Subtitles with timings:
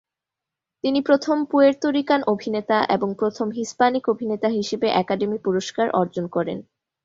[0.83, 6.57] তিনি প্রথম Puerto Rican অভিনেতা এবং প্রথম হিস্পানিক অভিনেতা হিসেবে একাডেমি পুরস্কার অর্জন করেন।